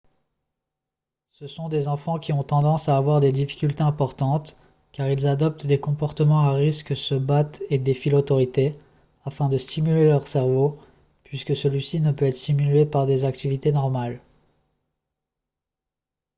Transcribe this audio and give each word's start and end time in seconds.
ce 1.31 1.45
sont 1.45 1.69
des 1.69 1.87
enfants 1.87 2.17
qui 2.17 2.33
ont 2.33 2.41
tendance 2.41 2.89
à 2.89 2.97
avoir 2.97 3.19
des 3.19 3.31
difficultés 3.31 3.83
importantes 3.83 4.57
car 4.93 5.07
ils 5.07 5.27
«adoptent 5.27 5.67
des 5.67 5.79
comportements 5.79 6.39
à 6.39 6.53
risque 6.55 6.95
se 6.95 7.13
battent 7.13 7.61
et 7.69 7.77
défient 7.77 8.09
l'autorité» 8.09 8.73
afin 9.25 9.47
de 9.47 9.59
stimuler 9.59 10.07
leur 10.07 10.27
cerveau 10.27 10.75
puisque 11.23 11.55
celui-ci 11.55 12.01
ne 12.01 12.13
peut 12.13 12.25
être 12.25 12.33
stimulé 12.35 12.87
par 12.87 13.05
des 13.05 13.25
activités 13.25 13.71
normales 13.71 14.19